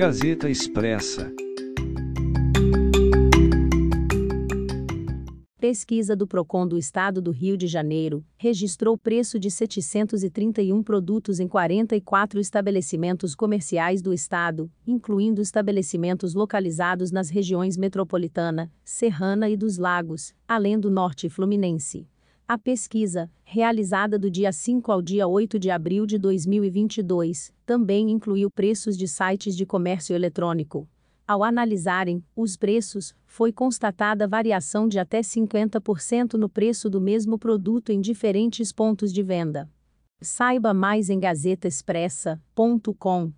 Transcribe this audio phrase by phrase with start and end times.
[0.00, 1.30] Gazeta Expressa.
[5.60, 11.46] Pesquisa do Procon do Estado do Rio de Janeiro registrou preço de 731 produtos em
[11.46, 20.32] 44 estabelecimentos comerciais do estado, incluindo estabelecimentos localizados nas regiões metropolitana, serrana e dos lagos,
[20.48, 22.06] além do norte fluminense.
[22.52, 28.50] A pesquisa, realizada do dia 5 ao dia 8 de abril de 2022, também incluiu
[28.50, 30.88] preços de sites de comércio eletrônico.
[31.24, 37.90] Ao analisarem os preços, foi constatada variação de até 50% no preço do mesmo produto
[37.92, 39.70] em diferentes pontos de venda.
[40.20, 43.30] Saiba mais em gazetaexpressa.com.br.